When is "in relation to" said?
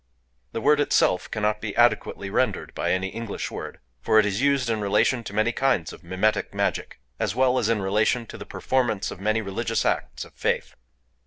4.67-5.31, 7.69-8.37